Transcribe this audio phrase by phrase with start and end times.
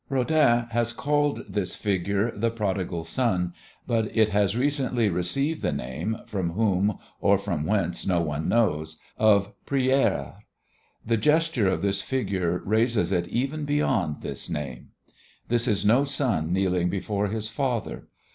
[0.09, 3.53] Rodin has called this figure "The Prodigal Son,"
[3.85, 8.97] but it has recently received the name from whom or from whence no one knows
[9.19, 10.37] of "Prière".
[11.05, 14.87] The gesture of this figure raises it even beyond this name.
[15.49, 18.07] This is no son kneeling before his father.